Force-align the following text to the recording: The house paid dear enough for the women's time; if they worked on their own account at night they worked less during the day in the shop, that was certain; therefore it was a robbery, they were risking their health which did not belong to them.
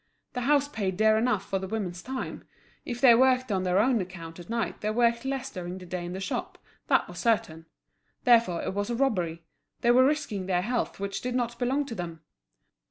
The 0.33 0.41
house 0.41 0.67
paid 0.67 0.97
dear 0.97 1.15
enough 1.15 1.47
for 1.47 1.59
the 1.59 1.67
women's 1.67 2.01
time; 2.01 2.43
if 2.85 2.99
they 2.99 3.13
worked 3.13 3.51
on 3.51 3.61
their 3.61 3.77
own 3.77 4.01
account 4.01 4.39
at 4.39 4.49
night 4.49 4.81
they 4.81 4.89
worked 4.89 5.25
less 5.25 5.51
during 5.51 5.77
the 5.77 5.85
day 5.85 6.03
in 6.03 6.13
the 6.13 6.19
shop, 6.19 6.57
that 6.87 7.07
was 7.07 7.19
certain; 7.19 7.67
therefore 8.23 8.63
it 8.63 8.73
was 8.73 8.89
a 8.89 8.95
robbery, 8.95 9.43
they 9.81 9.91
were 9.91 10.03
risking 10.03 10.47
their 10.47 10.63
health 10.63 10.99
which 10.99 11.21
did 11.21 11.35
not 11.35 11.59
belong 11.59 11.85
to 11.85 11.93
them. 11.93 12.21